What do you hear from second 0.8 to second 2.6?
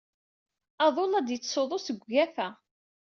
Aḍu la d-yettsuḍu seg ugafa.